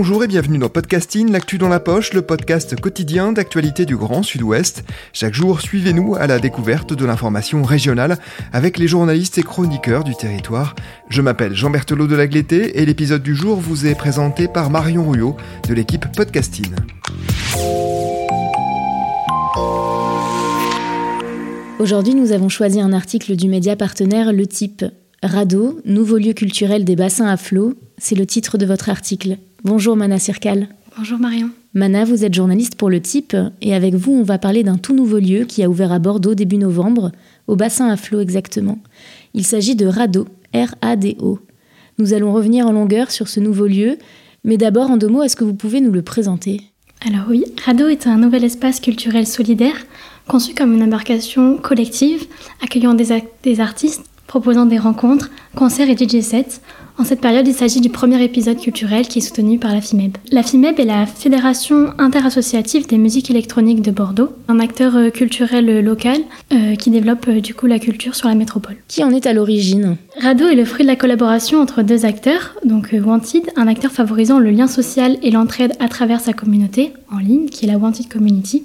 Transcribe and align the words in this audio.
Bonjour 0.00 0.22
et 0.22 0.28
bienvenue 0.28 0.58
dans 0.58 0.68
Podcasting, 0.68 1.32
l'actu 1.32 1.58
dans 1.58 1.68
la 1.68 1.80
poche, 1.80 2.12
le 2.12 2.22
podcast 2.22 2.80
quotidien 2.80 3.32
d'actualité 3.32 3.84
du 3.84 3.96
Grand 3.96 4.22
Sud-Ouest. 4.22 4.84
Chaque 5.12 5.34
jour, 5.34 5.60
suivez-nous 5.60 6.14
à 6.14 6.28
la 6.28 6.38
découverte 6.38 6.92
de 6.92 7.04
l'information 7.04 7.64
régionale 7.64 8.16
avec 8.52 8.78
les 8.78 8.86
journalistes 8.86 9.38
et 9.38 9.42
chroniqueurs 9.42 10.04
du 10.04 10.14
territoire. 10.14 10.76
Je 11.08 11.20
m'appelle 11.20 11.56
Jean 11.56 11.70
Berthelot 11.70 12.06
de 12.06 12.14
Lagleté 12.14 12.80
et 12.80 12.86
l'épisode 12.86 13.24
du 13.24 13.34
jour 13.34 13.56
vous 13.56 13.88
est 13.88 13.96
présenté 13.96 14.46
par 14.46 14.70
Marion 14.70 15.10
Ruyot 15.10 15.36
de 15.68 15.74
l'équipe 15.74 16.06
Podcasting. 16.14 16.70
Aujourd'hui, 21.80 22.14
nous 22.14 22.30
avons 22.30 22.48
choisi 22.48 22.80
un 22.80 22.92
article 22.92 23.34
du 23.34 23.48
média 23.48 23.74
partenaire 23.74 24.32
Le 24.32 24.46
Type. 24.46 24.84
Radeau, 25.24 25.80
nouveau 25.84 26.18
lieu 26.18 26.34
culturel 26.34 26.84
des 26.84 26.94
bassins 26.94 27.26
à 27.26 27.36
flot, 27.36 27.74
c'est 27.96 28.14
le 28.14 28.26
titre 28.26 28.58
de 28.58 28.64
votre 28.64 28.90
article. 28.90 29.38
Bonjour 29.64 29.96
Mana 29.96 30.20
Circal. 30.20 30.68
Bonjour 30.96 31.18
Marion. 31.18 31.50
Mana, 31.74 32.04
vous 32.04 32.24
êtes 32.24 32.32
journaliste 32.32 32.76
pour 32.76 32.90
le 32.90 33.00
type 33.00 33.36
et 33.60 33.74
avec 33.74 33.96
vous, 33.96 34.12
on 34.12 34.22
va 34.22 34.38
parler 34.38 34.62
d'un 34.62 34.78
tout 34.78 34.94
nouveau 34.94 35.18
lieu 35.18 35.46
qui 35.46 35.64
a 35.64 35.68
ouvert 35.68 35.90
à 35.90 35.98
Bordeaux 35.98 36.36
début 36.36 36.58
novembre, 36.58 37.10
au 37.48 37.56
bassin 37.56 37.88
à 37.88 37.96
flot 37.96 38.20
exactement. 38.20 38.78
Il 39.34 39.44
s'agit 39.44 39.74
de 39.74 39.86
Rado, 39.86 40.28
R-A-D-O. 40.54 41.40
Nous 41.98 42.14
allons 42.14 42.32
revenir 42.32 42.68
en 42.68 42.72
longueur 42.72 43.10
sur 43.10 43.26
ce 43.26 43.40
nouveau 43.40 43.66
lieu, 43.66 43.98
mais 44.44 44.58
d'abord 44.58 44.92
en 44.92 44.96
deux 44.96 45.08
mots, 45.08 45.24
est-ce 45.24 45.34
que 45.34 45.44
vous 45.44 45.54
pouvez 45.54 45.80
nous 45.80 45.90
le 45.90 46.02
présenter? 46.02 46.60
Alors 47.04 47.26
oui, 47.28 47.44
Rado 47.64 47.88
est 47.88 48.06
un 48.06 48.16
nouvel 48.16 48.44
espace 48.44 48.78
culturel 48.78 49.26
solidaire 49.26 49.86
conçu 50.28 50.54
comme 50.54 50.74
une 50.74 50.84
embarcation 50.84 51.56
collective 51.56 52.26
accueillant 52.62 52.94
des, 52.94 53.08
des 53.42 53.60
artistes, 53.60 54.07
proposant 54.28 54.66
des 54.66 54.78
rencontres, 54.78 55.30
concerts 55.56 55.90
et 55.90 55.96
DJ 55.96 56.20
sets 56.20 56.60
en 57.00 57.04
cette 57.04 57.20
période, 57.20 57.46
il 57.46 57.54
s'agit 57.54 57.80
du 57.80 57.90
premier 57.90 58.20
épisode 58.24 58.58
culturel 58.58 59.06
qui 59.06 59.20
est 59.20 59.22
soutenu 59.22 59.56
par 59.56 59.72
la 59.72 59.80
FIMEB. 59.80 60.16
La 60.32 60.42
FIMEB 60.42 60.80
est 60.80 60.84
la 60.84 61.06
Fédération 61.06 61.92
interassociative 61.96 62.88
des 62.88 62.98
musiques 62.98 63.30
électroniques 63.30 63.82
de 63.82 63.92
Bordeaux, 63.92 64.30
un 64.48 64.58
acteur 64.58 64.96
euh, 64.96 65.10
culturel 65.10 65.68
euh, 65.68 65.80
local 65.80 66.18
euh, 66.52 66.74
qui 66.74 66.90
développe 66.90 67.30
du 67.30 67.54
coup 67.54 67.66
la 67.66 67.78
culture 67.78 68.16
sur 68.16 68.26
la 68.26 68.34
métropole. 68.34 68.74
Qui 68.88 69.04
en 69.04 69.12
est 69.12 69.26
à 69.26 69.32
l'origine? 69.32 69.96
Rado 70.20 70.48
est 70.48 70.56
le 70.56 70.64
fruit 70.64 70.82
de 70.82 70.90
la 70.90 70.96
collaboration 70.96 71.60
entre 71.60 71.82
deux 71.82 72.04
acteurs, 72.04 72.56
donc 72.64 72.92
Wanted, 72.92 73.52
un 73.54 73.68
acteur 73.68 73.92
favorisant 73.92 74.40
le 74.40 74.50
lien 74.50 74.66
social 74.66 75.18
et 75.22 75.30
l'entraide 75.30 75.74
à 75.78 75.86
travers 75.86 76.18
sa 76.18 76.32
communauté 76.32 76.92
en 77.12 77.18
ligne, 77.18 77.46
qui 77.48 77.66
est 77.66 77.68
la 77.68 77.78
Wanted 77.78 78.08
Community. 78.08 78.64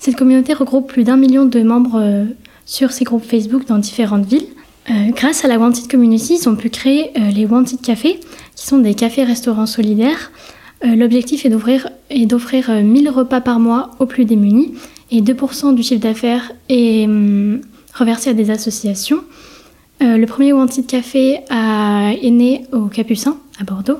Cette 0.00 0.16
communauté 0.16 0.52
regroupe 0.52 0.88
plus 0.88 1.04
d'un 1.04 1.16
million 1.16 1.44
de 1.44 1.62
membres 1.62 2.26
sur 2.66 2.90
ses 2.90 3.04
groupes 3.04 3.24
Facebook 3.24 3.68
dans 3.68 3.78
différentes 3.78 4.26
villes. 4.26 4.48
Euh, 4.90 5.10
grâce 5.14 5.44
à 5.44 5.48
la 5.48 5.58
Wanted 5.58 5.88
Community, 5.88 6.38
ils 6.40 6.48
ont 6.48 6.56
pu 6.56 6.68
créer 6.68 7.10
euh, 7.16 7.30
les 7.30 7.46
Wanted 7.46 7.80
Cafés, 7.80 8.18
qui 8.56 8.66
sont 8.66 8.78
des 8.78 8.94
cafés-restaurants 8.94 9.66
solidaires. 9.66 10.32
Euh, 10.84 10.96
l'objectif 10.96 11.46
est 11.46 11.50
d'offrir, 11.50 11.88
est 12.10 12.26
d'offrir 12.26 12.70
1000 12.70 13.08
repas 13.10 13.40
par 13.40 13.60
mois 13.60 13.92
aux 14.00 14.06
plus 14.06 14.24
démunis 14.24 14.74
et 15.12 15.22
2% 15.22 15.74
du 15.74 15.82
chiffre 15.82 16.00
d'affaires 16.00 16.50
est 16.68 17.04
hum, 17.04 17.60
reversé 17.94 18.30
à 18.30 18.32
des 18.32 18.50
associations. 18.50 19.20
le 20.00 20.24
premier 20.24 20.52
Wanted 20.52 20.86
Café 20.86 21.40
est 21.50 22.30
né 22.30 22.64
au 22.72 22.86
Capucin, 22.86 23.36
à 23.60 23.64
Bordeaux, 23.64 23.98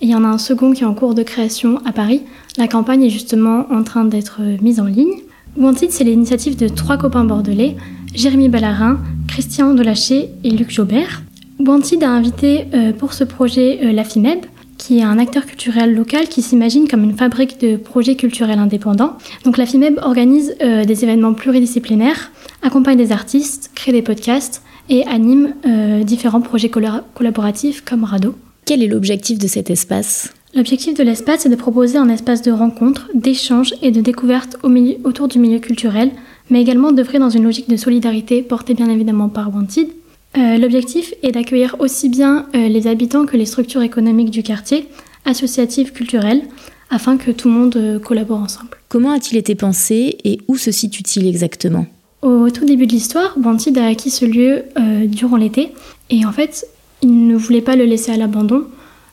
et 0.00 0.06
il 0.06 0.10
y 0.10 0.14
en 0.14 0.24
a 0.24 0.28
un 0.28 0.38
second 0.38 0.72
qui 0.72 0.82
est 0.82 0.86
en 0.86 0.94
cours 0.94 1.14
de 1.14 1.22
création 1.22 1.78
à 1.84 1.92
Paris. 1.92 2.22
La 2.56 2.68
campagne 2.68 3.02
est 3.02 3.10
justement 3.10 3.66
en 3.70 3.82
train 3.82 4.06
d'être 4.06 4.40
mise 4.62 4.80
en 4.80 4.86
ligne. 4.86 5.20
Wanted, 5.58 5.90
c'est 5.90 6.04
l'initiative 6.04 6.56
de 6.56 6.68
trois 6.68 6.96
copains 6.96 7.24
bordelais, 7.24 7.76
Jérémy 8.14 8.48
Ballarin, 8.48 8.98
Christian 9.32 9.72
Delaché 9.72 10.28
et 10.44 10.50
Luc 10.50 10.70
Jaubert. 10.70 11.22
Wanted 11.58 12.04
a 12.04 12.10
invité 12.10 12.66
euh, 12.74 12.92
pour 12.92 13.14
ce 13.14 13.24
projet 13.24 13.78
euh, 13.82 13.90
la 13.90 14.04
FIMEB, 14.04 14.40
qui 14.76 14.98
est 14.98 15.02
un 15.02 15.18
acteur 15.18 15.46
culturel 15.46 15.94
local 15.94 16.28
qui 16.28 16.42
s'imagine 16.42 16.86
comme 16.86 17.02
une 17.02 17.16
fabrique 17.16 17.58
de 17.58 17.76
projets 17.76 18.14
culturels 18.14 18.58
indépendants. 18.58 19.16
Donc 19.46 19.56
la 19.56 19.64
FIMEB 19.64 20.00
organise 20.02 20.54
euh, 20.60 20.84
des 20.84 21.02
événements 21.04 21.32
pluridisciplinaires, 21.32 22.30
accompagne 22.60 22.98
des 22.98 23.10
artistes, 23.10 23.70
crée 23.74 23.92
des 23.92 24.02
podcasts 24.02 24.62
et 24.90 25.06
anime 25.06 25.54
différents 26.02 26.42
projets 26.42 26.68
collaboratifs 26.68 27.82
comme 27.82 28.04
Rado. 28.04 28.34
Quel 28.66 28.82
est 28.82 28.88
l'objectif 28.88 29.38
de 29.38 29.46
cet 29.46 29.70
espace? 29.70 30.34
L'objectif 30.54 30.92
de 30.92 31.02
l'espace 31.02 31.46
est 31.46 31.48
de 31.48 31.56
proposer 31.56 31.96
un 31.96 32.10
espace 32.10 32.42
de 32.42 32.50
rencontre, 32.50 33.08
d'échange 33.14 33.72
et 33.80 33.92
de 33.92 34.02
découverte 34.02 34.58
autour 35.04 35.28
du 35.28 35.38
milieu 35.38 35.60
culturel 35.60 36.10
mais 36.52 36.60
également 36.60 36.92
d'œuvrer 36.92 37.18
dans 37.18 37.30
une 37.30 37.44
logique 37.44 37.68
de 37.68 37.76
solidarité 37.76 38.42
portée 38.42 38.74
bien 38.74 38.90
évidemment 38.90 39.30
par 39.30 39.52
Wanted. 39.52 39.88
Euh, 40.36 40.58
l'objectif 40.58 41.14
est 41.22 41.32
d'accueillir 41.32 41.76
aussi 41.78 42.10
bien 42.10 42.46
euh, 42.54 42.68
les 42.68 42.86
habitants 42.86 43.24
que 43.24 43.38
les 43.38 43.46
structures 43.46 43.80
économiques 43.80 44.30
du 44.30 44.42
quartier, 44.42 44.86
associatives, 45.24 45.92
culturelles, 45.92 46.42
afin 46.90 47.16
que 47.16 47.30
tout 47.30 47.48
le 47.48 47.54
monde 47.54 47.76
euh, 47.76 47.98
collabore 47.98 48.40
ensemble. 48.40 48.76
Comment 48.90 49.12
a-t-il 49.12 49.38
été 49.38 49.54
pensé 49.54 50.18
et 50.24 50.40
où 50.46 50.58
se 50.58 50.70
situe-t-il 50.70 51.26
exactement? 51.26 51.86
Au 52.20 52.50
tout 52.50 52.66
début 52.66 52.86
de 52.86 52.92
l'histoire, 52.92 53.34
Wanted 53.42 53.78
a 53.78 53.86
acquis 53.86 54.10
ce 54.10 54.26
lieu 54.26 54.62
durant 55.06 55.36
l'été 55.36 55.72
et 56.08 56.24
en 56.24 56.30
fait, 56.30 56.66
ils 57.00 57.26
ne 57.26 57.34
voulaient 57.34 57.62
pas 57.62 57.74
le 57.74 57.84
laisser 57.84 58.12
à 58.12 58.16
l'abandon. 58.16 58.64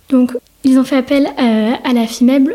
Donc, 0.10 0.34
ils 0.64 0.78
ont 0.78 0.84
fait 0.84 0.98
appel 0.98 1.28
à 1.38 1.94
la 1.94 2.06
FIMEB 2.06 2.50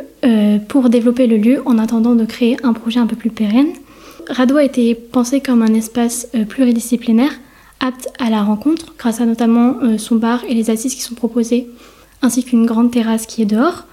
pour 0.68 0.90
développer 0.90 1.26
le 1.26 1.38
lieu 1.38 1.60
en 1.66 1.76
attendant 1.76 2.14
de 2.14 2.24
créer 2.24 2.56
un 2.62 2.72
projet 2.72 3.00
un 3.00 3.06
peu 3.06 3.16
plus 3.16 3.30
pérenne. 3.30 3.72
Rado 4.28 4.56
a 4.56 4.64
été 4.64 4.94
pensé 4.94 5.40
comme 5.40 5.62
un 5.62 5.74
espace 5.74 6.28
euh, 6.34 6.44
pluridisciplinaire, 6.44 7.32
apte 7.80 8.08
à 8.18 8.30
la 8.30 8.42
rencontre, 8.42 8.94
grâce 8.98 9.20
à 9.20 9.26
notamment 9.26 9.76
euh, 9.82 9.98
son 9.98 10.16
bar 10.16 10.42
et 10.48 10.54
les 10.54 10.70
assises 10.70 10.94
qui 10.94 11.02
sont 11.02 11.14
proposées, 11.14 11.68
ainsi 12.22 12.44
qu'une 12.44 12.66
grande 12.66 12.90
terrasse 12.90 13.26
qui 13.26 13.42
est 13.42 13.46
dehors. 13.46 13.84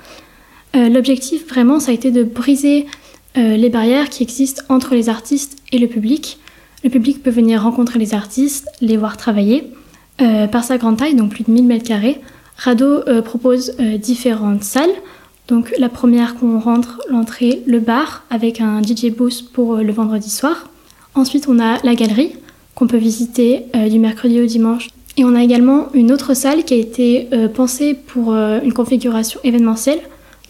Euh, 0.75 0.89
l'objectif 0.89 1.47
vraiment, 1.47 1.79
ça 1.79 1.91
a 1.91 1.93
été 1.93 2.11
de 2.11 2.23
briser 2.23 2.85
les 3.33 3.69
barrières 3.69 4.09
qui 4.09 4.23
existent 4.23 4.61
entre 4.67 4.93
les 4.93 5.07
artistes 5.07 5.57
et 5.71 5.79
le 5.79 5.87
public. 5.87 6.37
Le 6.83 6.89
public 6.89 7.23
peut 7.23 7.29
venir 7.29 7.63
rencontrer 7.63 7.97
les 7.97 8.13
artistes, 8.13 8.67
les 8.81 8.97
voir 8.97 9.15
travailler. 9.15 9.71
par 10.17 10.65
sa 10.65 10.77
grande 10.77 10.97
taille, 10.97 11.15
donc 11.15 11.29
plus 11.29 11.45
de 11.45 11.51
1000 11.51 11.65
m2, 11.65 12.17
Rado 12.57 12.99
propose 13.23 13.71
différentes 14.01 14.65
salles 14.65 14.91
donc 15.47 15.73
la 15.77 15.89
première 15.89 16.35
qu'on 16.35 16.59
rentre, 16.59 17.01
l'entrée, 17.09 17.61
le 17.65 17.79
bar 17.79 18.23
avec 18.29 18.61
un 18.61 18.81
DJ 18.81 19.11
boost 19.11 19.51
pour 19.51 19.75
euh, 19.75 19.83
le 19.83 19.91
vendredi 19.91 20.29
soir. 20.29 20.69
Ensuite 21.15 21.47
on 21.47 21.59
a 21.59 21.77
la 21.83 21.95
galerie 21.95 22.35
qu'on 22.73 22.87
peut 22.87 22.97
visiter 22.97 23.65
euh, 23.75 23.89
du 23.89 23.99
mercredi 23.99 24.39
au 24.39 24.45
dimanche. 24.45 24.89
Et 25.17 25.25
on 25.25 25.35
a 25.35 25.43
également 25.43 25.87
une 25.93 26.11
autre 26.13 26.33
salle 26.33 26.63
qui 26.63 26.73
a 26.73 26.77
été 26.77 27.27
euh, 27.33 27.49
pensée 27.49 27.95
pour 27.95 28.33
une 28.33 28.71
configuration 28.71 29.41
événementielle, 29.43 29.99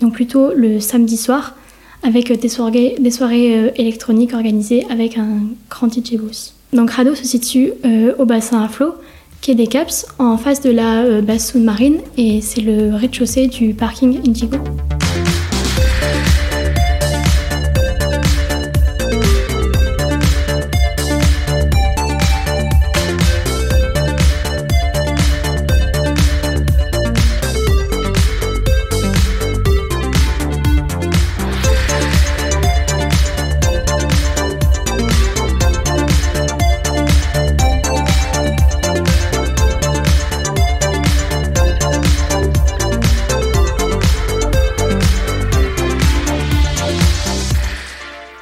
donc 0.02 0.14
plutôt 0.14 0.54
le 0.54 0.80
samedi 0.80 1.18
soir, 1.18 1.56
avec 2.04 2.32
des 2.32 2.48
soirées, 2.48 3.74
électroniques 3.76 4.34
organisées 4.34 4.86
avec 4.92 5.18
un 5.18 5.40
grand 5.70 5.92
DJ 5.92 6.18
boost. 6.18 6.54
Donc 6.74 6.92
Rado 6.92 7.16
se 7.16 7.26
situe 7.26 7.74
au 8.18 8.26
bassin 8.26 8.64
à 8.64 8.68
flot 8.68 8.94
quai 9.42 9.56
des 9.56 9.68
Caps, 9.68 10.06
en 10.20 10.38
face 10.38 10.62
de 10.62 10.70
la 10.70 11.22
basse 11.22 11.52
sous-marine, 11.52 11.98
et 12.18 12.42
c'est 12.42 12.62
le 12.62 12.94
rez-de-chaussée 12.96 13.48
du 13.48 13.74
parking 13.74 14.20
Indigo. 14.28 14.58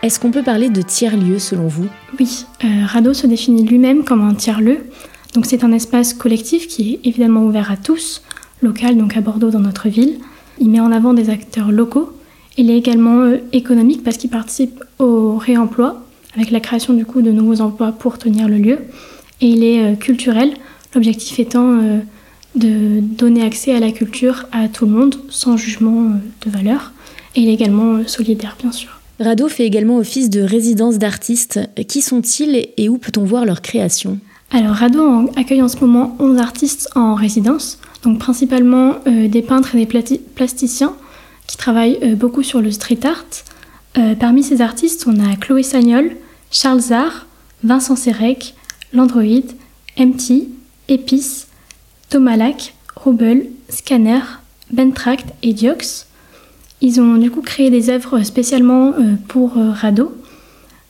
Est-ce 0.10 0.20
qu'on 0.20 0.32
peut 0.32 0.42
parler 0.42 0.72
de 0.72 0.82
tiers-lieu 0.82 1.38
selon 1.38 1.68
vous? 1.68 1.86
Oui, 2.20 2.48
euh, 2.64 2.68
Rado 2.88 3.14
se 3.14 3.28
définit 3.28 3.64
lui-même 3.64 4.04
comme 4.04 4.28
un 4.28 4.34
tiers-lieu. 4.34 4.80
Donc 5.36 5.46
c'est 5.46 5.64
un 5.64 5.72
espace 5.72 6.16
collectif 6.16 6.68
qui 6.68 6.94
est 6.94 7.08
évidemment 7.08 7.44
ouvert 7.44 7.70
à 7.70 7.78
tous, 7.78 8.24
local 8.64 8.98
donc 8.98 9.16
à 9.16 9.22
Bordeaux 9.22 9.52
dans 9.52 9.60
notre 9.60 9.88
ville. 9.88 10.18
Il 10.60 10.72
met 10.72 10.80
en 10.80 10.92
avant 10.92 11.14
des 11.14 11.30
acteurs 11.30 11.72
locaux. 11.72 12.12
Il 12.58 12.72
est 12.72 12.78
également 12.80 13.20
euh, 13.20 13.38
économique 13.52 14.04
parce 14.04 14.18
qu'il 14.18 14.32
participe 14.32 14.84
au 14.98 15.38
réemploi 15.38 16.04
avec 16.34 16.50
la 16.50 16.60
création 16.60 16.96
du 16.96 17.06
coup 17.06 17.22
de 17.22 17.30
nouveaux 17.30 17.62
emplois 17.62 17.92
pour 17.92 18.18
tenir 18.18 18.50
le 18.50 18.58
lieu. 18.58 18.80
Et 19.42 19.48
il 19.50 19.64
est 19.64 19.94
euh, 19.94 19.96
culturel, 19.96 20.56
l'objectif 20.96 21.38
étant 21.38 21.70
euh, 21.70 22.00
de 22.56 23.00
donner 23.00 23.44
accès 23.44 23.76
à 23.76 23.80
la 23.80 23.92
culture 23.92 24.48
à 24.54 24.70
tout 24.70 24.88
le 24.88 24.92
monde 24.92 25.18
sans 25.30 25.56
jugement 25.56 26.14
de 26.44 26.50
valeur. 26.50 26.94
Et 27.36 27.42
il 27.42 27.50
est 27.50 27.54
également 27.54 28.08
solidaire 28.08 28.58
bien 28.60 28.72
sûr. 28.72 28.99
Rado 29.20 29.48
fait 29.48 29.66
également 29.66 29.98
office 29.98 30.30
de 30.30 30.42
résidence 30.42 30.98
d'artistes. 30.98 31.60
Qui 31.88 32.02
sont-ils 32.02 32.70
et 32.78 32.90
où 32.90 32.98
peut-on 32.98 33.24
voir 33.24 33.46
leur 33.46 33.62
création 33.62 34.18
Alors 34.52 34.76
Rado 34.76 35.30
accueille 35.36 35.62
en 35.62 35.68
ce 35.68 35.80
moment 35.80 36.16
11 36.20 36.38
artistes 36.40 36.90
en 36.96 37.16
résidence, 37.16 37.80
donc 38.04 38.20
principalement 38.20 38.96
des 39.06 39.42
peintres 39.42 39.76
et 39.76 39.86
des 39.86 40.20
plasticiens 40.36 40.94
qui 41.48 41.58
travaillent 41.58 42.16
beaucoup 42.16 42.44
sur 42.44 42.62
le 42.62 42.72
street 42.72 43.00
art, 43.04 43.26
euh, 43.98 44.16
parmi 44.16 44.44
ces 44.44 44.62
artistes, 44.62 45.06
on 45.08 45.20
a 45.20 45.36
Chloé 45.36 45.64
Sagnol, 45.64 46.16
Charles 46.52 46.80
Zar, 46.80 47.26
Vincent 47.64 47.96
Sérec, 47.96 48.56
L'Android, 48.94 49.54
MT, 49.98 50.48
Épice, 50.88 51.48
Thomas 52.10 52.38
Lac, 52.38 52.74
Scanner, 53.70 54.22
Bentract 54.72 55.28
et 55.42 55.54
Diox. 55.54 56.08
Ils 56.82 57.02
ont 57.02 57.18
du 57.18 57.30
coup 57.32 57.42
créé 57.42 57.70
des 57.70 57.90
œuvres 57.90 58.24
spécialement 58.24 58.94
euh, 58.94 59.16
pour 59.28 59.58
euh, 59.58 59.72
Rado. 59.72 60.14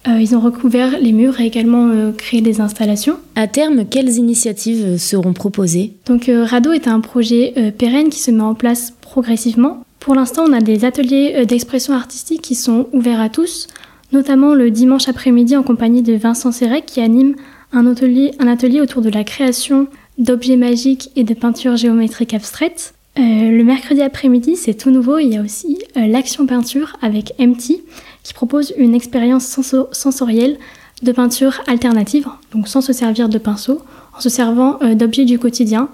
ils 0.08 0.36
ont 0.36 0.40
recouvert 0.40 1.00
les 1.00 1.12
murs 1.12 1.40
et 1.40 1.46
également 1.46 1.92
créé 2.18 2.42
des 2.42 2.62
installations. 2.62 3.18
À 3.36 3.48
terme, 3.48 3.86
quelles 3.86 4.16
initiatives 4.18 4.98
seront 4.98 5.34
proposées? 5.34 5.94
Donc 6.08 6.32
Rado 6.46 6.72
est 6.72 6.88
un 6.88 7.00
projet 7.00 7.74
pérenne 7.78 8.10
qui 8.10 8.20
se 8.20 8.32
met 8.32 8.42
en 8.42 8.56
place 8.56 8.94
progressivement. 9.02 9.84
Pour 10.00 10.16
l'instant, 10.16 10.46
on 10.48 10.54
a 10.54 10.62
des 10.62 10.86
ateliers 10.86 11.34
euh, 11.36 11.46
d'expression 11.46 11.94
artistique 11.94 12.42
qui 12.42 12.56
sont 12.56 12.88
ouverts 12.94 13.20
à 13.20 13.30
tous, 13.30 13.68
notamment 14.12 14.56
le 14.56 14.72
dimanche 14.72 15.10
après-midi 15.10 15.58
en 15.58 15.64
compagnie 15.64 16.02
de 16.02 16.14
Vincent 16.14 16.52
Sérec 16.52 16.86
qui 16.86 17.02
anime 17.02 17.36
un 17.74 17.86
atelier, 17.86 18.32
un 18.40 18.48
atelier 18.48 18.82
autour 18.82 19.02
de 19.02 19.10
la 19.10 19.24
création 19.24 19.88
d'objets 20.18 20.56
magiques 20.56 21.12
et 21.16 21.24
de 21.24 21.34
peintures 21.34 21.76
géométriques 21.76 22.34
abstraites. 22.34 22.94
Euh, 23.20 23.52
le 23.52 23.64
mercredi 23.64 24.02
après-midi, 24.02 24.56
c'est 24.56 24.74
tout 24.74 24.92
nouveau, 24.92 25.18
il 25.20 25.34
y 25.34 25.38
a 25.38 25.42
aussi 25.42 25.78
euh, 25.98 26.08
l'action 26.08 26.46
peinture 26.46 26.96
avec 27.02 27.34
MT 27.38 27.84
qui 28.24 28.34
propose 28.34 28.74
une 28.78 28.96
expérience 28.96 29.46
sensorielle 29.92 30.58
de 31.04 31.12
peinture 31.12 31.62
alternative, 31.68 32.28
donc 32.54 32.68
sans 32.68 32.82
se 32.82 32.94
servir 32.94 33.30
de 33.30 33.38
pinceau, 33.38 33.82
en 34.16 34.20
se 34.20 34.30
servant 34.30 34.80
d'objets 34.96 35.26
du 35.26 35.40
quotidien, 35.40 35.90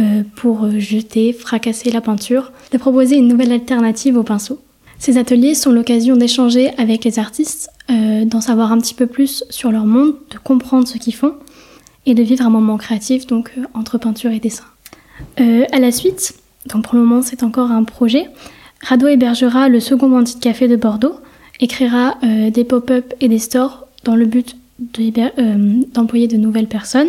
euh, 0.00 0.24
pour 0.34 0.68
jeter, 0.80 1.32
fracasser 1.32 1.92
la 1.92 2.00
peinture, 2.00 2.50
de 2.72 2.78
proposer 2.78 3.14
une 3.14 3.28
nouvelle 3.28 3.52
alternative 3.52 4.16
au 4.16 4.24
pinceau. 4.24 4.58
Ces 4.98 5.18
ateliers 5.18 5.54
sont 5.54 5.70
l'occasion 5.70 6.16
d'échanger 6.16 6.70
avec 6.78 7.04
les 7.04 7.20
artistes, 7.20 7.70
euh, 7.90 8.24
d'en 8.24 8.40
savoir 8.40 8.72
un 8.72 8.78
petit 8.78 8.94
peu 8.94 9.06
plus 9.06 9.44
sur 9.50 9.70
leur 9.70 9.84
monde, 9.84 10.16
de 10.32 10.38
comprendre 10.38 10.88
ce 10.88 10.98
qu'ils 10.98 11.14
font 11.14 11.34
et 12.06 12.14
de 12.14 12.24
vivre 12.24 12.44
un 12.44 12.50
moment 12.50 12.76
créatif 12.76 13.28
donc 13.28 13.52
euh, 13.56 13.62
entre 13.72 13.96
peinture 13.96 14.32
et 14.32 14.40
dessin. 14.40 14.64
à 15.38 15.78
la 15.78 15.92
suite, 15.92 16.34
donc 16.66 16.84
pour 16.84 16.94
le 16.94 17.02
moment 17.02 17.22
c'est 17.22 17.42
encore 17.42 17.70
un 17.70 17.84
projet, 17.84 18.28
Rado 18.80 19.06
hébergera 19.06 19.68
le 19.68 19.80
second 19.80 20.08
bandit 20.08 20.38
café 20.38 20.68
de 20.68 20.76
Bordeaux, 20.76 21.14
écrira 21.60 22.16
des 22.22 22.64
pop-up 22.64 23.14
et 23.20 23.28
des 23.28 23.38
stores 23.38 23.86
dans 24.04 24.16
le 24.16 24.26
but 24.26 24.56
d'employer 24.78 26.28
de 26.28 26.36
nouvelles 26.36 26.66
personnes 26.66 27.08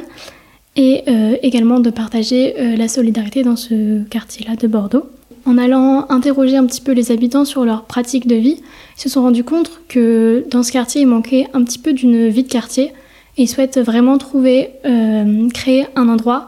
et 0.76 1.04
euh, 1.08 1.38
également 1.42 1.80
de 1.80 1.90
partager 1.90 2.56
euh, 2.60 2.76
la 2.76 2.88
solidarité 2.88 3.44
dans 3.44 3.56
ce 3.56 4.04
quartier-là 4.04 4.56
de 4.56 4.68
Bordeaux. 4.68 5.10
En 5.46 5.58
allant 5.58 6.08
interroger 6.10 6.58
un 6.58 6.66
petit 6.66 6.82
peu 6.82 6.92
les 6.92 7.12
habitants 7.12 7.46
sur 7.46 7.66
leurs 7.66 7.84
pratiques 7.84 8.28
de 8.28 8.36
vie, 8.36 8.62
ils 8.98 9.02
se 9.02 9.10
sont 9.10 9.22
rendus 9.22 9.44
compte 9.44 9.80
que 9.88 10.46
dans 10.50 10.64
ce 10.64 10.72
quartier, 10.72 11.02
il 11.02 11.08
manquait 11.08 11.48
un 11.54 11.64
petit 11.64 11.80
peu 11.80 11.94
d'une 11.94 12.28
vie 12.28 12.44
de 12.44 12.50
quartier 12.50 12.92
et 13.38 13.44
ils 13.44 13.48
souhaitent 13.48 13.80
vraiment 13.80 14.18
trouver, 14.18 14.72
euh, 14.86 15.48
créer 15.50 15.86
un 15.96 16.10
endroit 16.10 16.48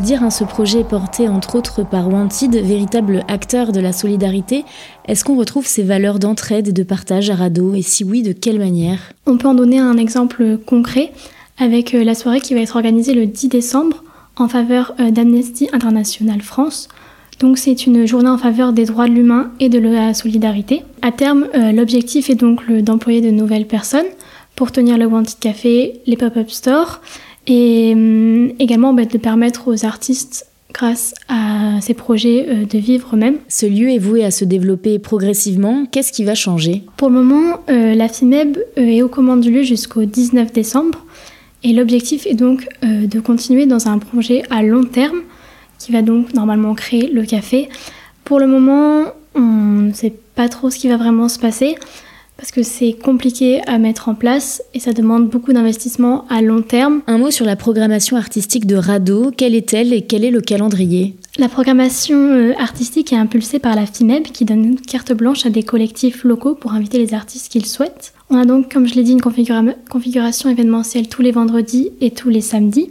le 0.00 0.06
dire, 0.06 0.22
hein, 0.22 0.30
ce 0.30 0.44
projet 0.44 0.80
est 0.80 0.88
porté 0.88 1.28
entre 1.28 1.56
autres 1.56 1.82
par 1.82 2.08
Wanted, 2.08 2.56
véritable 2.56 3.22
acteur 3.28 3.70
de 3.70 3.80
la 3.80 3.92
solidarité. 3.92 4.64
Est-ce 5.06 5.24
qu'on 5.26 5.36
retrouve 5.36 5.66
ces 5.66 5.82
valeurs 5.82 6.18
d'entraide 6.18 6.68
et 6.68 6.72
de 6.72 6.82
partage 6.82 7.28
à 7.28 7.34
Rado 7.34 7.74
Et 7.74 7.82
si 7.82 8.02
oui, 8.02 8.22
de 8.22 8.32
quelle 8.32 8.58
manière? 8.58 9.12
On 9.26 9.36
peut 9.36 9.46
en 9.46 9.52
donner 9.52 9.78
un 9.78 9.98
exemple 9.98 10.56
concret 10.64 11.12
avec 11.58 11.94
euh, 11.94 12.02
la 12.02 12.14
soirée 12.14 12.40
qui 12.40 12.54
va 12.54 12.60
être 12.60 12.76
organisée 12.76 13.12
le 13.12 13.26
10 13.26 13.48
décembre 13.48 14.02
en 14.36 14.48
faveur 14.48 14.94
euh, 15.00 15.10
d'Amnesty 15.10 15.68
International 15.74 16.40
France. 16.40 16.88
Donc 17.38 17.58
c'est 17.58 17.86
une 17.86 18.06
journée 18.06 18.30
en 18.30 18.38
faveur 18.38 18.72
des 18.72 18.86
droits 18.86 19.06
de 19.06 19.12
l'humain 19.12 19.50
et 19.60 19.68
de 19.68 19.78
la 19.78 20.14
solidarité. 20.14 20.82
À 21.02 21.12
terme, 21.12 21.46
euh, 21.54 21.72
l'objectif 21.72 22.30
est 22.30 22.36
donc 22.36 22.70
d'employer 22.72 23.20
de 23.20 23.30
nouvelles 23.30 23.66
personnes 23.66 24.08
pour 24.56 24.72
tenir 24.72 24.96
le 24.96 25.04
Wanted 25.04 25.38
Café, 25.40 26.00
les 26.06 26.16
pop-up 26.16 26.50
stores 26.50 27.02
et 27.46 27.92
hum, 27.94 28.52
également 28.58 28.92
bah, 28.92 29.04
de 29.04 29.18
permettre 29.18 29.68
aux 29.68 29.84
artistes 29.84 30.46
grâce 30.72 31.14
à 31.28 31.80
ces 31.80 31.94
projets 31.94 32.64
de 32.64 32.78
vivre 32.78 33.14
eux-mêmes. 33.14 33.38
Ce 33.48 33.66
lieu 33.66 33.90
est 33.90 33.98
voué 33.98 34.24
à 34.24 34.30
se 34.30 34.44
développer 34.44 35.00
progressivement. 35.00 35.84
Qu'est-ce 35.90 36.12
qui 36.12 36.22
va 36.22 36.36
changer? 36.36 36.84
Pour 36.96 37.10
le 37.10 37.16
moment, 37.16 37.58
la 37.66 38.06
FIMEB 38.06 38.56
est 38.76 39.02
aux 39.02 39.08
commandes 39.08 39.40
du 39.40 39.50
lieu 39.50 39.64
jusqu'au 39.64 40.04
19 40.04 40.52
décembre. 40.52 41.04
Et 41.62 41.72
l'objectif 41.72 42.26
est 42.26 42.34
donc 42.34 42.68
euh, 42.84 43.06
de 43.06 43.20
continuer 43.20 43.66
dans 43.66 43.88
un 43.88 43.98
projet 43.98 44.42
à 44.50 44.62
long 44.62 44.84
terme 44.84 45.20
qui 45.78 45.92
va 45.92 46.02
donc 46.02 46.32
normalement 46.34 46.74
créer 46.74 47.08
le 47.08 47.24
café. 47.24 47.68
Pour 48.24 48.38
le 48.38 48.46
moment, 48.46 49.12
on 49.34 49.40
ne 49.40 49.92
sait 49.92 50.14
pas 50.34 50.48
trop 50.48 50.70
ce 50.70 50.78
qui 50.78 50.88
va 50.88 50.96
vraiment 50.96 51.28
se 51.28 51.38
passer 51.38 51.76
parce 52.40 52.52
que 52.52 52.62
c'est 52.62 52.94
compliqué 52.94 53.60
à 53.66 53.76
mettre 53.76 54.08
en 54.08 54.14
place 54.14 54.62
et 54.72 54.80
ça 54.80 54.94
demande 54.94 55.28
beaucoup 55.28 55.52
d'investissement 55.52 56.24
à 56.30 56.40
long 56.40 56.62
terme. 56.62 57.02
Un 57.06 57.18
mot 57.18 57.30
sur 57.30 57.44
la 57.44 57.54
programmation 57.54 58.16
artistique 58.16 58.66
de 58.66 58.76
Rado, 58.76 59.30
quelle 59.36 59.54
est-elle 59.54 59.92
et 59.92 60.00
quel 60.00 60.24
est 60.24 60.30
le 60.30 60.40
calendrier? 60.40 61.14
La 61.36 61.50
programmation 61.50 62.16
euh, 62.16 62.54
artistique 62.58 63.12
est 63.12 63.16
impulsée 63.16 63.58
par 63.58 63.76
la 63.76 63.84
FIMEB 63.84 64.22
qui 64.22 64.46
donne 64.46 64.64
une 64.64 64.80
carte 64.80 65.12
blanche 65.12 65.44
à 65.44 65.50
des 65.50 65.62
collectifs 65.62 66.24
locaux 66.24 66.54
pour 66.54 66.72
inviter 66.72 66.96
les 66.96 67.12
artistes 67.12 67.52
qu'ils 67.52 67.66
souhaitent. 67.66 68.14
On 68.30 68.38
a 68.38 68.46
donc, 68.46 68.72
comme 68.72 68.88
je 68.88 68.94
l'ai 68.94 69.02
dit, 69.02 69.12
une 69.12 69.20
configuration 69.20 70.48
événementielle 70.48 71.08
tous 71.08 71.20
les 71.20 71.32
vendredis 71.32 71.90
et 72.00 72.10
tous 72.10 72.30
les 72.30 72.40
samedis. 72.40 72.90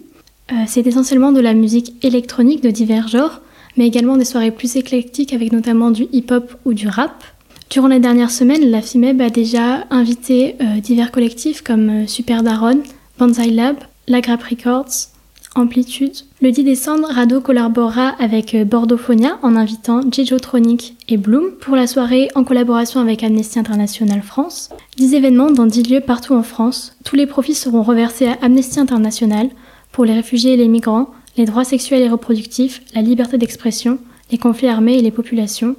Euh, 0.51 0.55
c'est 0.67 0.85
essentiellement 0.85 1.31
de 1.31 1.41
la 1.41 1.55
musique 1.55 1.95
électronique 2.03 2.61
de 2.61 2.69
divers 2.69 3.07
genres, 3.07 3.41
mais 3.77 3.87
également 3.87 4.15
des 4.15 4.25
soirées 4.25 4.51
plus 4.51 4.75
éclectiques 4.75 5.33
avec 5.33 5.51
notamment 5.51 5.89
du 5.89 6.03
hip-hop 6.11 6.53
ou 6.65 6.75
du 6.75 6.87
rap. 6.87 7.23
Durant 7.69 7.87
les 7.87 7.99
dernières 7.99 8.31
semaines, 8.31 8.71
la 8.71 8.81
FIMEB 8.81 9.21
a 9.21 9.29
déjà 9.29 9.85
invité 9.91 10.55
euh, 10.59 10.79
divers 10.79 11.11
collectifs 11.11 11.61
comme 11.61 11.89
euh, 11.89 12.07
Super 12.07 12.41
Daron, 12.41 12.81
Banzai 13.19 13.51
Lab, 13.51 13.75
La 14.07 14.21
Grappe 14.21 14.41
Records, 14.41 15.09
Amplitude. 15.53 16.13
Le 16.41 16.51
10 16.51 16.63
décembre, 16.63 17.07
Rado 17.11 17.41
collaborera 17.41 18.15
avec 18.19 18.55
euh, 18.55 18.65
Bordophonia 18.65 19.37
en 19.43 19.55
invitant 19.55 20.01
Tronic 20.41 20.95
et 21.09 21.17
Bloom 21.17 21.51
pour 21.61 21.75
la 21.75 21.85
soirée 21.85 22.29
en 22.33 22.43
collaboration 22.43 23.01
avec 23.01 23.23
Amnesty 23.23 23.59
International 23.59 24.23
France. 24.23 24.71
10 24.97 25.13
événements 25.13 25.51
dans 25.51 25.67
10 25.67 25.91
lieux 25.91 26.01
partout 26.01 26.33
en 26.33 26.43
France. 26.43 26.95
Tous 27.03 27.15
les 27.15 27.27
profits 27.27 27.53
seront 27.53 27.83
reversés 27.83 28.29
à 28.29 28.37
Amnesty 28.41 28.79
International 28.79 29.47
pour 29.91 30.05
les 30.05 30.13
réfugiés 30.13 30.53
et 30.53 30.57
les 30.57 30.67
migrants, 30.67 31.11
les 31.37 31.45
droits 31.45 31.65
sexuels 31.65 32.01
et 32.01 32.09
reproductifs, 32.09 32.81
la 32.95 33.03
liberté 33.03 33.37
d'expression, 33.37 33.99
les 34.31 34.39
conflits 34.39 34.69
armés 34.69 34.97
et 34.97 35.03
les 35.03 35.11
populations, 35.11 35.75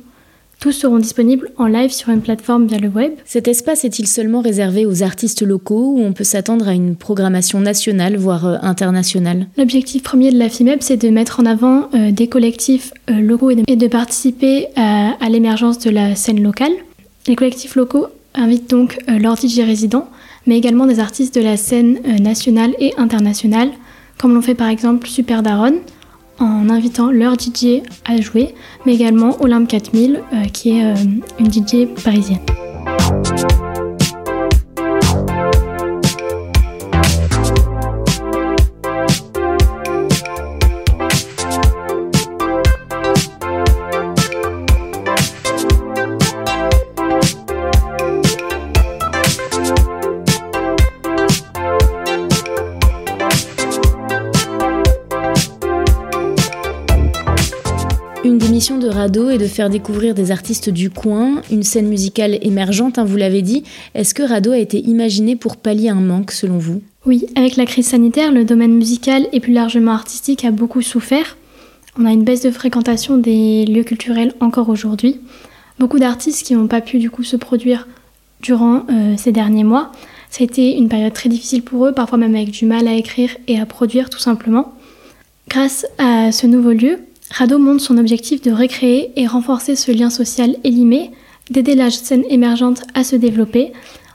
tous 0.60 0.72
seront 0.72 0.98
disponibles 0.98 1.50
en 1.56 1.66
live 1.66 1.90
sur 1.90 2.10
une 2.10 2.20
plateforme 2.20 2.66
via 2.66 2.78
le 2.78 2.88
web. 2.88 3.12
Cet 3.24 3.48
espace 3.48 3.84
est-il 3.84 4.06
seulement 4.06 4.42
réservé 4.42 4.84
aux 4.84 5.02
artistes 5.02 5.42
locaux 5.42 5.94
ou 5.96 6.02
on 6.02 6.12
peut 6.12 6.22
s'attendre 6.24 6.68
à 6.68 6.74
une 6.74 6.96
programmation 6.96 7.60
nationale, 7.60 8.16
voire 8.16 8.46
euh, 8.46 8.56
internationale? 8.60 9.48
L'objectif 9.56 10.02
premier 10.02 10.30
de 10.30 10.38
la 10.38 10.50
FIMEB, 10.50 10.78
c'est 10.82 10.98
de 10.98 11.08
mettre 11.08 11.40
en 11.40 11.46
avant 11.46 11.88
euh, 11.94 12.10
des 12.10 12.28
collectifs 12.28 12.92
euh, 13.08 13.20
locaux 13.20 13.50
et 13.50 13.76
de, 13.76 13.86
participer 13.88 14.66
à, 14.76 15.12
à 15.24 15.28
l'émergence 15.30 15.78
de 15.78 15.90
la 15.90 16.14
scène 16.14 16.42
locale. 16.42 16.72
Les 17.26 17.36
collectifs 17.36 17.74
locaux 17.74 18.06
invitent 18.34 18.70
donc 18.70 18.98
leurs 19.08 19.36
DJ 19.36 19.60
résidents 19.60 20.08
mais 20.46 20.56
également 20.56 20.86
des 20.86 21.00
artistes 21.00 21.34
de 21.34 21.42
la 21.42 21.56
scène 21.56 21.98
nationale 22.20 22.74
et 22.78 22.94
internationale, 22.96 23.70
comme 24.18 24.34
l'ont 24.34 24.42
fait 24.42 24.54
par 24.54 24.68
exemple 24.68 25.06
Super 25.06 25.42
Daron, 25.42 25.80
en 26.40 26.68
invitant 26.70 27.10
leur 27.10 27.34
DJ 27.34 27.82
à 28.04 28.20
jouer, 28.20 28.54
mais 28.86 28.94
également 28.94 29.40
Olympe 29.40 29.68
4000, 29.68 30.22
euh, 30.32 30.44
qui 30.46 30.70
est 30.78 30.84
euh, 30.84 30.94
une 31.38 31.52
DJ 31.52 31.86
parisienne. 32.02 32.40
Rado 59.00 59.30
est 59.30 59.38
de 59.38 59.46
faire 59.46 59.70
découvrir 59.70 60.14
des 60.14 60.30
artistes 60.30 60.68
du 60.68 60.90
coin, 60.90 61.40
une 61.50 61.62
scène 61.62 61.88
musicale 61.88 62.38
émergente, 62.42 62.98
hein, 62.98 63.04
vous 63.06 63.16
l'avez 63.16 63.40
dit. 63.40 63.64
Est-ce 63.94 64.12
que 64.12 64.22
Rado 64.22 64.52
a 64.52 64.58
été 64.58 64.78
imaginé 64.78 65.36
pour 65.36 65.56
pallier 65.56 65.88
un 65.88 66.02
manque 66.02 66.32
selon 66.32 66.58
vous? 66.58 66.82
Oui, 67.06 67.24
avec 67.34 67.56
la 67.56 67.64
crise 67.64 67.86
sanitaire, 67.86 68.30
le 68.30 68.44
domaine 68.44 68.74
musical 68.74 69.26
et 69.32 69.40
plus 69.40 69.54
largement 69.54 69.92
artistique 69.92 70.44
a 70.44 70.50
beaucoup 70.50 70.82
souffert. 70.82 71.38
On 71.98 72.04
a 72.04 72.12
une 72.12 72.24
baisse 72.24 72.42
de 72.42 72.50
fréquentation 72.50 73.16
des 73.16 73.64
lieux 73.64 73.84
culturels 73.84 74.34
encore 74.38 74.68
aujourd'hui. 74.68 75.18
Beaucoup 75.78 75.98
d'artistes 75.98 76.44
qui 76.46 76.54
n'ont 76.54 76.66
pas 76.66 76.82
pu 76.82 76.98
du 76.98 77.08
coup 77.08 77.24
se 77.24 77.36
produire 77.38 77.88
durant 78.42 78.82
euh, 78.90 79.14
ces 79.16 79.32
derniers 79.32 79.64
mois. 79.64 79.92
Ça 80.28 80.42
a 80.42 80.44
été 80.44 80.76
une 80.76 80.90
période 80.90 81.14
très 81.14 81.30
difficile 81.30 81.62
pour 81.62 81.86
eux, 81.86 81.92
parfois 81.92 82.18
même 82.18 82.34
avec 82.34 82.50
du 82.50 82.66
mal 82.66 82.86
à 82.86 82.92
écrire 82.92 83.30
et 83.48 83.58
à 83.58 83.64
produire 83.64 84.10
tout 84.10 84.18
simplement. 84.18 84.74
Grâce 85.48 85.86
à 85.96 86.32
ce 86.32 86.46
nouveau 86.46 86.72
lieu, 86.72 86.98
Rado 87.30 87.58
montre 87.58 87.82
son 87.82 87.98
objectif 87.98 88.42
de 88.42 88.50
recréer 88.50 89.12
et 89.16 89.26
renforcer 89.26 89.76
ce 89.76 89.92
lien 89.92 90.10
social 90.10 90.56
élimé, 90.64 91.12
d'aider 91.50 91.74
la 91.74 91.90
scène 91.90 92.24
émergente 92.28 92.82
à 92.94 93.04
se 93.04 93.16
développer 93.16 93.72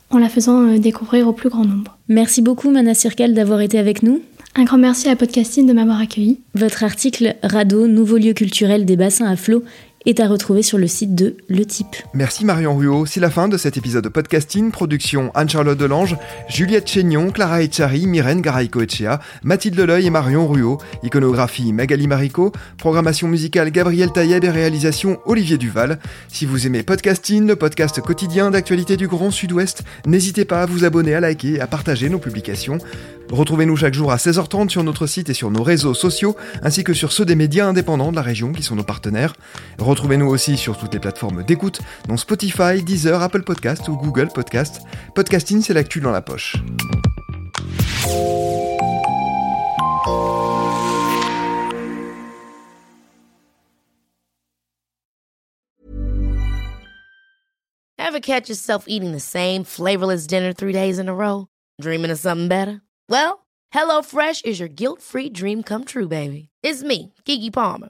en 0.10 0.18
la 0.18 0.30
faisant 0.30 0.62
euh, 0.68 0.78
découvrir 0.78 1.28
au 1.28 1.34
plus 1.34 1.50
grand 1.50 1.66
nombre. 1.66 1.98
Merci 2.08 2.42
beaucoup 2.42 2.70
Mana 2.70 2.94
Circal 2.94 3.34
d'avoir 3.34 3.62
été 3.62 3.80
avec 3.80 4.04
nous. 4.04 4.22
Un 4.56 4.64
grand 4.64 4.78
merci 4.78 5.10
à 5.10 5.16
Podcasting 5.16 5.68
de 5.68 5.74
m'avoir 5.74 6.00
accueilli. 6.00 6.40
Votre 6.54 6.84
article 6.84 7.36
Rado, 7.44 7.88
nouveau 7.88 8.18
lieu 8.18 8.34
culturel 8.34 8.86
des 8.86 8.96
bassins 8.96 9.26
à 9.26 9.36
flot 9.36 9.64
est 10.06 10.20
à 10.20 10.28
retrouver 10.28 10.62
sur 10.62 10.78
le 10.78 10.88
site 10.88 11.16
de 11.16 11.38
Le 11.50 11.66
Type. 11.66 11.96
Merci 12.14 12.46
Marion 12.46 12.76
Ruot. 12.76 13.06
C'est 13.06 13.20
la 13.20 13.30
fin 13.30 13.48
de 13.48 13.58
cet 13.58 13.78
épisode 13.78 14.04
de 14.04 14.10
podcasting. 14.10 14.72
Production 14.72 15.32
Anne-Charlotte 15.34 15.78
Delange, 15.78 16.18
Juliette 16.48 16.88
Chénion, 16.88 17.32
Clara 17.32 17.64
Echari, 17.64 18.06
Myrène 18.06 18.42
Garaïco-Echea, 18.42 19.20
Mathilde 19.44 19.78
Leleuil 19.78 20.06
et 20.06 20.10
Marion 20.10 20.48
Ruot. 20.48 20.78
Iconographie 21.04 21.74
Magali 21.74 22.08
Marico. 22.08 22.52
Programmation 22.78 23.28
musicale 23.28 23.72
Gabriel 23.72 24.12
Taïeb 24.12 24.44
et 24.44 24.50
réalisation 24.50 25.20
Olivier 25.26 25.58
Duval. 25.58 26.00
Si 26.28 26.46
vous 26.46 26.68
aimez 26.68 26.84
podcasting, 26.84 27.48
le 27.48 27.56
podcast 27.56 28.00
quotidien 28.02 28.52
d'actualité 28.52 28.98
du 28.98 29.08
Grand 29.08 29.32
Sud-Ouest, 29.32 29.84
n'hésitez 30.06 30.46
pas 30.46 30.62
à 30.62 30.66
vous 30.66 30.84
abonner, 30.86 31.16
à 31.16 31.20
liker 31.20 31.56
et 31.56 31.62
à 31.62 31.68
partager 31.68 32.10
nos 32.10 32.20
publications. 32.20 32.78
Retrouvez-nous 33.32 33.76
chaque 33.76 33.96
jour 33.96 34.12
à 34.12 34.18
16h30 34.18 34.70
sur 34.70 34.84
notre 34.84 35.08
site 35.08 35.30
et 35.30 35.34
sur 35.34 35.50
nos 35.50 35.64
réseaux 35.64 35.96
sociaux, 35.96 36.36
ainsi 36.62 36.84
que 36.84 36.94
sur 36.94 37.12
ceux 37.12 37.26
des 37.26 37.36
médias 37.36 37.66
indépendants 37.66 38.12
de 38.12 38.16
la 38.16 38.22
région 38.22 38.52
qui 38.52 38.62
sont 38.62 38.76
nos 38.76 38.84
partenaires. 38.84 39.34
Retrouvez-nous 39.96 40.28
aussi 40.28 40.58
sur 40.58 40.78
toutes 40.78 40.94
les 40.94 41.00
plateformes 41.00 41.42
d'écoute, 41.44 41.80
dont 42.10 42.18
Spotify, 42.18 42.84
Deezer, 42.84 43.22
Apple 43.22 43.44
Podcast 43.44 43.88
ou 43.88 43.96
Google 43.96 44.28
Podcast. 44.28 44.82
Podcasting, 45.16 45.62
c'est 45.62 45.74
l'actu 45.74 46.02
dans 46.02 46.12
la 46.12 46.22
poche. 46.22 46.58
Ever 57.98 58.20
catch 58.20 58.50
yourself 58.50 58.84
eating 58.90 59.14
the 59.14 59.22
same 59.22 59.64
flavorless 59.64 60.28
dinner 60.28 60.52
three 60.52 60.74
days 60.74 61.00
in 61.00 61.08
a 61.08 61.14
row? 61.14 61.48
Dreaming 61.80 62.12
of 62.12 62.20
something 62.20 62.50
better? 62.50 62.82
Well, 63.08 63.46
HelloFresh 63.74 64.44
is 64.44 64.60
your 64.60 64.68
guilt-free 64.68 65.30
dream 65.30 65.64
come 65.64 65.86
true, 65.86 66.10
baby. 66.10 66.50
It's 66.62 66.84
me, 66.84 67.14
Kiki 67.24 67.50
Palmer. 67.50 67.90